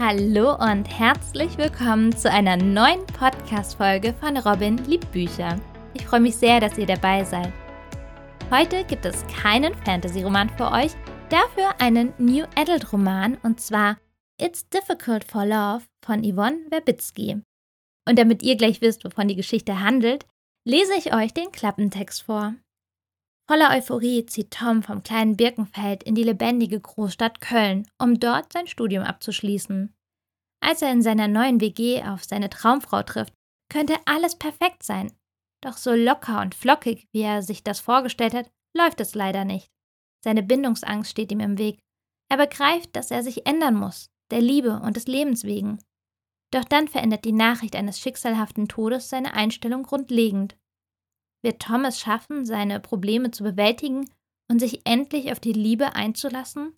[0.00, 5.60] Hallo und herzlich willkommen zu einer neuen Podcast-Folge von Robin liebt Bücher.
[5.94, 7.52] Ich freue mich sehr, dass ihr dabei seid.
[8.50, 10.90] Heute gibt es keinen Fantasy-Roman für euch,
[11.28, 13.96] dafür einen New Adult-Roman und zwar
[14.36, 17.40] It's Difficult for Love von Yvonne Verbitsky.
[18.08, 20.26] Und damit ihr gleich wisst, wovon die Geschichte handelt,
[20.66, 22.54] lese ich euch den Klappentext vor.
[23.46, 28.66] Voller Euphorie zieht Tom vom kleinen Birkenfeld in die lebendige Großstadt Köln, um dort sein
[28.66, 29.94] Studium abzuschließen.
[30.60, 33.34] Als er in seiner neuen WG auf seine Traumfrau trifft,
[33.70, 35.12] könnte alles perfekt sein.
[35.60, 39.70] Doch so locker und flockig, wie er sich das vorgestellt hat, läuft es leider nicht.
[40.24, 41.80] Seine Bindungsangst steht ihm im Weg.
[42.30, 45.78] Er begreift, dass er sich ändern muss, der Liebe und des Lebens wegen.
[46.50, 50.56] Doch dann verändert die Nachricht eines schicksalhaften Todes seine Einstellung grundlegend.
[51.44, 54.10] Wird Tom es schaffen, seine Probleme zu bewältigen
[54.50, 56.74] und sich endlich auf die Liebe einzulassen?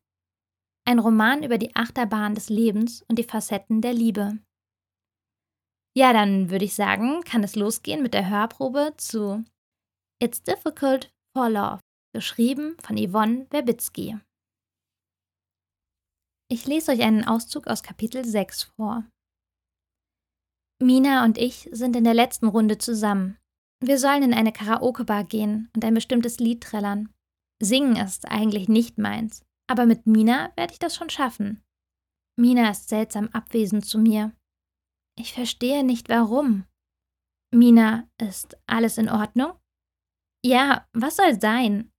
[0.84, 4.38] Ein Roman über die Achterbahn des Lebens und die Facetten der Liebe.
[5.96, 9.44] Ja, dann würde ich sagen, kann es losgehen mit der Hörprobe zu
[10.20, 11.80] It's Difficult for Love,
[12.12, 14.18] geschrieben von Yvonne Verbitsky.
[16.50, 19.04] Ich lese euch einen Auszug aus Kapitel 6 vor.
[20.82, 23.38] Mina und ich sind in der letzten Runde zusammen.
[23.80, 27.12] Wir sollen in eine Karaoke-Bar gehen und ein bestimmtes Lied trällern.
[27.62, 31.62] Singen ist eigentlich nicht meins, aber mit Mina werde ich das schon schaffen.
[32.38, 34.32] Mina ist seltsam abwesend zu mir.
[35.18, 36.64] Ich verstehe nicht warum.
[37.52, 39.52] Mina, ist alles in Ordnung?
[40.44, 41.90] Ja, was soll sein?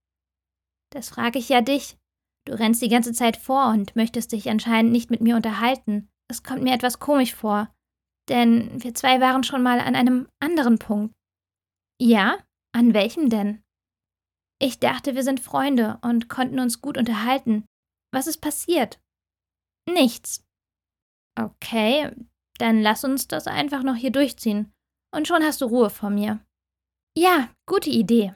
[0.90, 1.98] Das frage ich ja dich.
[2.46, 6.08] Du rennst die ganze Zeit vor und möchtest dich anscheinend nicht mit mir unterhalten.
[6.28, 7.74] Es kommt mir etwas komisch vor.
[8.28, 11.14] Denn wir zwei waren schon mal an einem anderen Punkt.
[12.00, 12.38] Ja?
[12.72, 13.62] An welchem denn?
[14.60, 17.64] Ich dachte, wir sind Freunde und konnten uns gut unterhalten.
[18.12, 19.00] Was ist passiert?
[19.88, 20.44] Nichts.
[21.38, 22.10] Okay,
[22.58, 24.72] dann lass uns das einfach noch hier durchziehen.
[25.14, 26.44] Und schon hast du Ruhe vor mir.
[27.16, 28.34] Ja, gute Idee.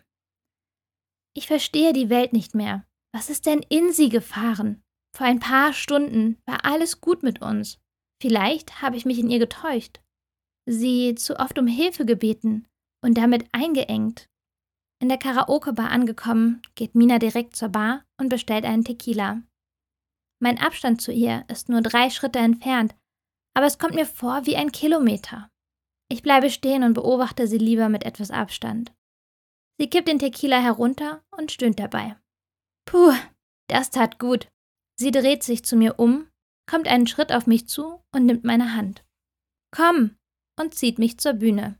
[1.36, 2.86] Ich verstehe die Welt nicht mehr.
[3.14, 4.82] Was ist denn in sie gefahren?
[5.14, 7.80] Vor ein paar Stunden war alles gut mit uns.
[8.22, 10.00] Vielleicht habe ich mich in ihr getäuscht.
[10.66, 12.68] Sie zu oft um Hilfe gebeten
[13.02, 14.28] und damit eingeengt.
[15.00, 19.42] In der Karaoke-Bar angekommen, geht Mina direkt zur Bar und bestellt einen Tequila.
[20.40, 22.94] Mein Abstand zu ihr ist nur drei Schritte entfernt,
[23.54, 25.50] aber es kommt mir vor wie ein Kilometer.
[26.08, 28.92] Ich bleibe stehen und beobachte sie lieber mit etwas Abstand.
[29.78, 32.16] Sie kippt den Tequila herunter und stöhnt dabei.
[32.84, 33.14] Puh,
[33.68, 34.48] das tat gut.
[34.98, 36.28] Sie dreht sich zu mir um,
[36.70, 39.04] kommt einen Schritt auf mich zu und nimmt meine Hand.
[39.74, 40.16] Komm
[40.60, 41.78] und zieht mich zur Bühne.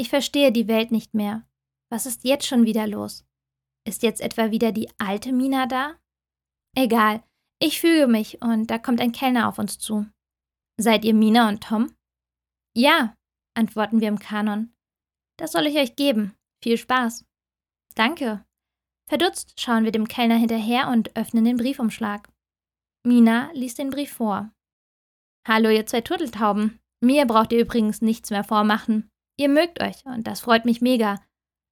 [0.00, 1.46] Ich verstehe die Welt nicht mehr.
[1.90, 3.26] Was ist jetzt schon wieder los?
[3.86, 5.94] Ist jetzt etwa wieder die alte Mina da?
[6.74, 7.22] Egal,
[7.62, 10.06] ich füge mich und da kommt ein Kellner auf uns zu.
[10.80, 11.94] Seid ihr Mina und Tom?
[12.74, 13.14] Ja,
[13.54, 14.72] antworten wir im Kanon.
[15.38, 16.34] Das soll ich euch geben.
[16.64, 17.26] Viel Spaß.
[17.94, 18.42] Danke.
[19.06, 22.30] Verdutzt schauen wir dem Kellner hinterher und öffnen den Briefumschlag.
[23.06, 24.50] Mina liest den Brief vor.
[25.46, 26.80] Hallo, ihr zwei Turteltauben.
[27.04, 29.09] Mir braucht ihr übrigens nichts mehr vormachen.
[29.40, 31.18] Ihr mögt euch und das freut mich mega.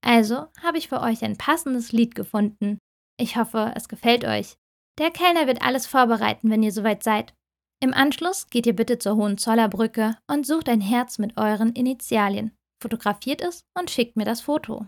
[0.00, 2.78] Also habe ich für euch ein passendes Lied gefunden.
[3.20, 4.56] Ich hoffe, es gefällt euch.
[4.98, 7.34] Der Kellner wird alles vorbereiten, wenn ihr soweit seid.
[7.80, 13.42] Im Anschluss geht ihr bitte zur Hohenzollerbrücke und sucht ein Herz mit euren Initialien, fotografiert
[13.42, 14.86] es und schickt mir das Foto.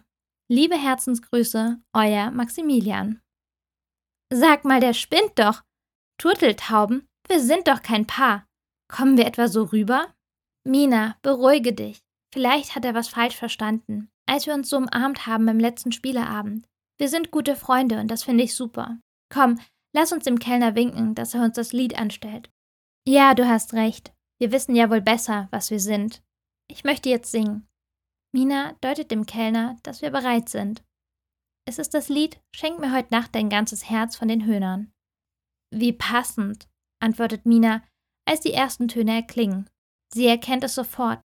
[0.50, 3.20] Liebe Herzensgrüße, euer Maximilian.
[4.32, 5.60] Sag mal, der spinnt doch.
[6.18, 8.46] Turteltauben, wir sind doch kein Paar.
[8.90, 10.14] Kommen wir etwa so rüber?
[10.64, 12.00] Mina, beruhige dich.
[12.32, 16.66] Vielleicht hat er was falsch verstanden, als wir uns so umarmt haben beim letzten Spieleabend.
[16.98, 18.98] Wir sind gute Freunde und das finde ich super.
[19.32, 19.58] Komm,
[19.94, 22.50] lass uns dem Kellner winken, dass er uns das Lied anstellt.
[23.06, 24.12] Ja, du hast recht.
[24.38, 26.22] Wir wissen ja wohl besser, was wir sind.
[26.70, 27.66] Ich möchte jetzt singen.
[28.32, 30.84] Mina deutet dem Kellner, dass wir bereit sind.
[31.66, 34.92] Es ist das Lied Schenk mir heute Nacht dein ganzes Herz von den Höhnern.
[35.72, 36.68] Wie passend,
[37.00, 37.82] antwortet Mina,
[38.28, 39.68] als die ersten Töne erklingen.
[40.12, 41.20] Sie erkennt es sofort.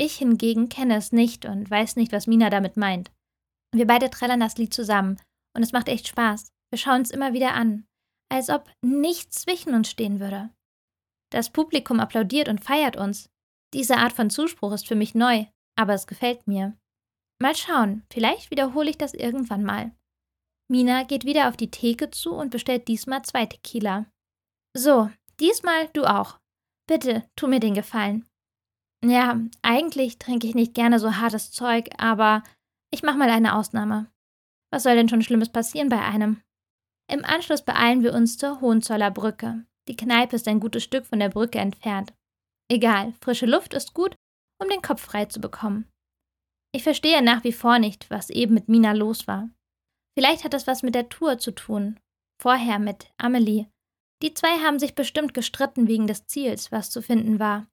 [0.00, 3.12] Ich hingegen kenne es nicht und weiß nicht, was Mina damit meint.
[3.74, 5.20] Wir beide trällern das Lied zusammen
[5.54, 6.48] und es macht echt Spaß.
[6.72, 7.84] Wir schauen es immer wieder an,
[8.32, 10.48] als ob nichts zwischen uns stehen würde.
[11.30, 13.28] Das Publikum applaudiert und feiert uns.
[13.74, 15.44] Diese Art von Zuspruch ist für mich neu,
[15.76, 16.78] aber es gefällt mir.
[17.38, 19.94] Mal schauen, vielleicht wiederhole ich das irgendwann mal.
[20.70, 24.06] Mina geht wieder auf die Theke zu und bestellt diesmal zwei Tequila.
[24.74, 25.10] So,
[25.40, 26.38] diesmal du auch.
[26.88, 28.29] Bitte, tu mir den Gefallen.
[29.04, 32.42] Ja, eigentlich trinke ich nicht gerne so hartes Zeug, aber
[32.92, 34.10] ich mache mal eine Ausnahme.
[34.70, 36.42] Was soll denn schon Schlimmes passieren bei einem?
[37.10, 41.30] Im Anschluss beeilen wir uns zur Hohenzollerbrücke, Die Kneipe ist ein gutes Stück von der
[41.30, 42.12] Brücke entfernt.
[42.70, 44.14] Egal, frische Luft ist gut,
[44.62, 45.90] um den Kopf frei zu bekommen.
[46.72, 49.50] Ich verstehe nach wie vor nicht, was eben mit Mina los war.
[50.16, 51.98] Vielleicht hat das was mit der Tour zu tun.
[52.40, 53.66] Vorher mit Amelie.
[54.22, 57.66] Die zwei haben sich bestimmt gestritten wegen des Ziels, was zu finden war.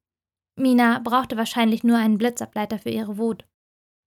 [0.58, 3.46] Mina brauchte wahrscheinlich nur einen Blitzableiter für ihre Wut.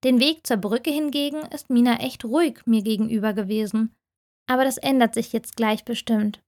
[0.03, 3.95] Den Weg zur Brücke hingegen ist Mina echt ruhig mir gegenüber gewesen.
[4.49, 6.43] Aber das ändert sich jetzt gleich bestimmt.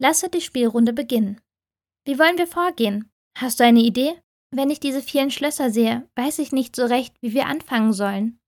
[0.00, 1.40] Lasse die Spielrunde beginnen.
[2.04, 3.10] Wie wollen wir vorgehen?
[3.36, 4.20] Hast du eine Idee?
[4.50, 8.38] Wenn ich diese vielen Schlösser sehe, weiß ich nicht so recht, wie wir anfangen sollen.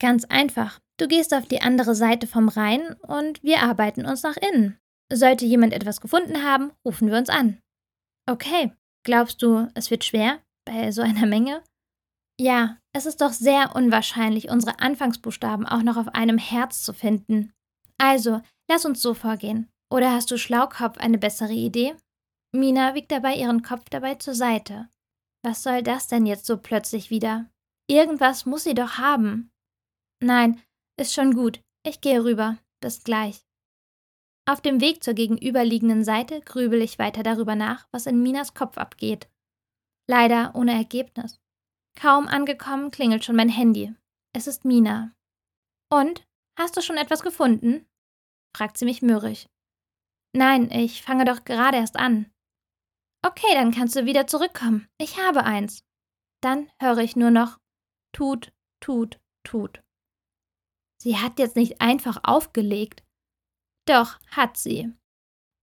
[0.00, 0.78] Ganz einfach.
[0.98, 4.78] Du gehst auf die andere Seite vom Rhein und wir arbeiten uns nach innen.
[5.10, 7.58] Sollte jemand etwas gefunden haben, rufen wir uns an.
[8.28, 8.72] Okay,
[9.04, 11.62] glaubst du, es wird schwer bei so einer Menge?
[12.40, 17.52] Ja, es ist doch sehr unwahrscheinlich, unsere Anfangsbuchstaben auch noch auf einem Herz zu finden.
[17.98, 19.70] Also, lass uns so vorgehen.
[19.92, 21.94] Oder hast du Schlaukopf eine bessere Idee?
[22.52, 24.88] Mina wiegt dabei ihren Kopf dabei zur Seite.
[25.44, 27.50] Was soll das denn jetzt so plötzlich wieder?
[27.88, 29.50] Irgendwas muss sie doch haben.
[30.22, 30.60] Nein,
[30.98, 31.60] ist schon gut.
[31.86, 32.58] Ich gehe rüber.
[32.80, 33.44] Bis gleich.
[34.50, 38.78] Auf dem Weg zur gegenüberliegenden Seite grübel ich weiter darüber nach, was in Minas Kopf
[38.78, 39.30] abgeht.
[40.08, 41.38] Leider ohne Ergebnis.
[41.94, 43.94] Kaum angekommen klingelt schon mein Handy.
[44.32, 45.14] Es ist Mina.
[45.88, 46.26] Und?
[46.58, 47.86] Hast du schon etwas gefunden?
[48.56, 49.46] fragt sie mich mürrisch.
[50.32, 52.28] Nein, ich fange doch gerade erst an.
[53.24, 54.88] Okay, dann kannst du wieder zurückkommen.
[54.98, 55.84] Ich habe eins.
[56.40, 57.60] Dann höre ich nur noch
[58.12, 59.80] tut, tut, tut.
[61.00, 63.04] Sie hat jetzt nicht einfach aufgelegt.
[63.90, 64.92] Doch, hat sie.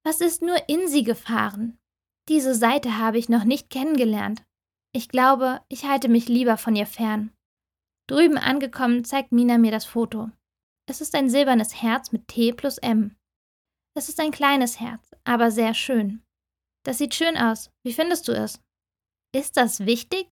[0.06, 1.80] Was ist nur in sie gefahren?
[2.28, 4.44] Diese Seite habe ich noch nicht kennengelernt.
[4.94, 7.32] Ich glaube, ich halte mich lieber von ihr fern.
[8.10, 10.30] Drüben angekommen zeigt Mina mir das Foto.
[10.90, 13.16] Es ist ein silbernes Herz mit T plus M.
[13.96, 16.22] Es ist ein kleines Herz, aber sehr schön.
[16.84, 17.70] Das sieht schön aus.
[17.86, 18.60] Wie findest du es?
[19.34, 20.28] Ist das wichtig?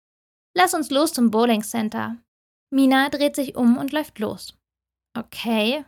[0.57, 2.17] Lass uns los zum Bowling Center.
[2.71, 4.57] Mina dreht sich um und läuft los.
[5.15, 5.85] Okay.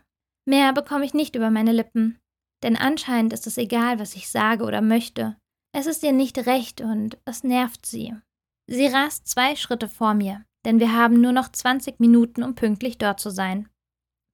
[0.48, 2.18] Mehr bekomme ich nicht über meine Lippen.
[2.62, 5.36] Denn anscheinend ist es egal, was ich sage oder möchte.
[5.72, 8.14] Es ist ihr nicht recht und es nervt sie.
[8.68, 12.98] Sie rast zwei Schritte vor mir, denn wir haben nur noch 20 Minuten, um pünktlich
[12.98, 13.68] dort zu sein.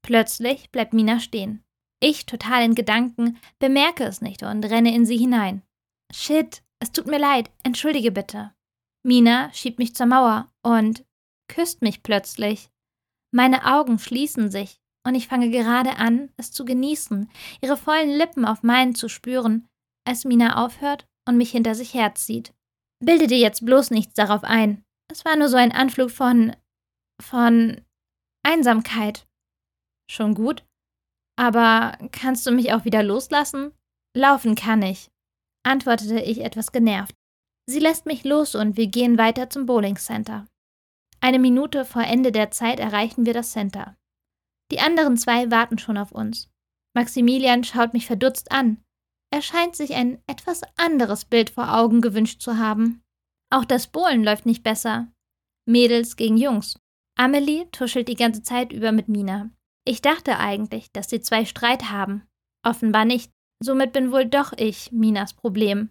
[0.03, 1.65] Plötzlich bleibt Mina stehen.
[2.01, 5.63] Ich, total in Gedanken, bemerke es nicht und renne in sie hinein.
[6.13, 8.53] Shit, es tut mir leid, entschuldige bitte.
[9.05, 11.05] Mina schiebt mich zur Mauer und
[11.49, 12.71] küsst mich plötzlich.
[13.33, 18.45] Meine Augen schließen sich und ich fange gerade an, es zu genießen, ihre vollen Lippen
[18.45, 19.69] auf meinen zu spüren,
[20.07, 22.53] als Mina aufhört und mich hinter sich herzieht.
[23.05, 24.83] Bilde dir jetzt bloß nichts darauf ein.
[25.11, 26.55] Es war nur so ein Anflug von.
[27.21, 27.81] von
[28.45, 29.27] Einsamkeit.
[30.11, 30.65] Schon gut.
[31.37, 33.73] Aber kannst du mich auch wieder loslassen?
[34.17, 35.13] Laufen kann ich
[35.63, 37.15] antwortete ich etwas genervt.
[37.69, 40.47] Sie lässt mich los und wir gehen weiter zum Bowling Center.
[41.21, 43.97] Eine Minute vor Ende der Zeit erreichen wir das Center.
[44.73, 46.49] Die anderen zwei warten schon auf uns.
[46.95, 48.83] Maximilian schaut mich verdutzt an.
[49.31, 53.03] Er scheint sich ein etwas anderes Bild vor Augen gewünscht zu haben.
[53.51, 55.13] Auch das Bowlen läuft nicht besser.
[55.67, 56.79] Mädels gegen Jungs.
[57.19, 59.51] Amelie tuschelt die ganze Zeit über mit Mina.
[59.85, 62.27] Ich dachte eigentlich, dass die zwei Streit haben.
[62.65, 63.31] Offenbar nicht.
[63.63, 65.91] Somit bin wohl doch ich Minas Problem.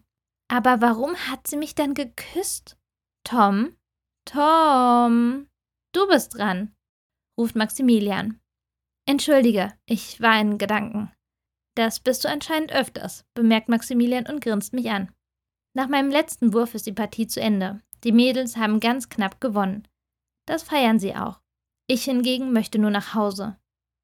[0.52, 2.78] Aber warum hat sie mich dann geküsst?
[3.24, 3.78] Tom?
[4.26, 5.48] Tom?
[5.94, 6.76] Du bist dran,
[7.38, 8.41] ruft Maximilian.
[9.08, 11.12] Entschuldige, ich war in Gedanken.
[11.76, 15.12] Das bist du anscheinend öfters, bemerkt Maximilian und grinst mich an.
[15.74, 17.82] Nach meinem letzten Wurf ist die Partie zu Ende.
[18.04, 19.88] Die Mädels haben ganz knapp gewonnen.
[20.48, 21.40] Das feiern sie auch.
[21.88, 23.58] Ich hingegen möchte nur nach Hause.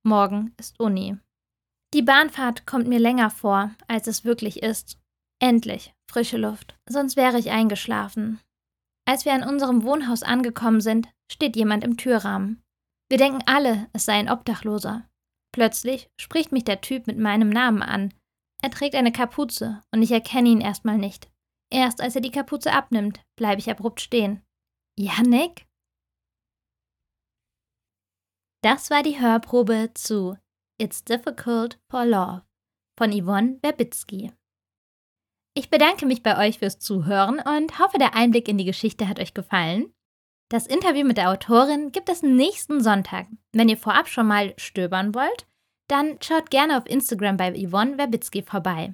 [0.04, 1.18] Morgen ist Uni.
[1.94, 5.00] Die Bahnfahrt kommt mir länger vor, als es wirklich ist.
[5.40, 8.40] Endlich frische Luft, sonst wäre ich eingeschlafen.
[9.06, 12.64] Als wir an unserem Wohnhaus angekommen sind, steht jemand im Türrahmen.
[13.10, 15.08] Wir denken alle, es sei ein Obdachloser.
[15.54, 18.14] Plötzlich spricht mich der Typ mit meinem Namen an.
[18.62, 21.32] Er trägt eine Kapuze und ich erkenne ihn erstmal nicht.
[21.72, 24.44] Erst als er die Kapuze abnimmt, bleibe ich abrupt stehen.
[24.98, 25.66] Janik?
[28.64, 30.38] Das war die Hörprobe zu
[30.82, 32.44] It's Difficult for Love
[32.98, 34.34] von Yvonne Werbitzky.
[35.56, 39.20] Ich bedanke mich bei euch fürs Zuhören und hoffe, der Einblick in die Geschichte hat
[39.20, 39.94] euch gefallen.
[40.50, 43.28] Das Interview mit der Autorin gibt es nächsten Sonntag.
[43.52, 45.46] Wenn ihr vorab schon mal stöbern wollt,
[45.90, 48.94] dann schaut gerne auf Instagram bei Yvonne Werbitzky vorbei.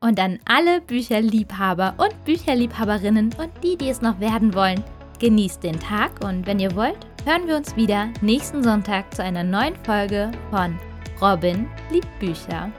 [0.00, 4.84] Und an alle Bücherliebhaber und Bücherliebhaberinnen und die, die es noch werden wollen,
[5.20, 9.44] genießt den Tag und wenn ihr wollt, hören wir uns wieder nächsten Sonntag zu einer
[9.44, 10.78] neuen Folge von
[11.20, 12.70] Robin liebt Bücher.